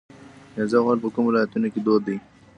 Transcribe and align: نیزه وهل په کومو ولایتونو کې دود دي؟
نیزه 0.55 0.77
وهل 0.81 0.99
په 1.03 1.09
کومو 1.13 1.27
ولایتونو 1.29 1.67
کې 1.73 1.79
دود 1.85 2.01
دي؟ 2.07 2.17